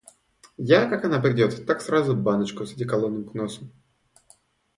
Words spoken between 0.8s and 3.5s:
как она придет, так сразу баночку с одеколоном к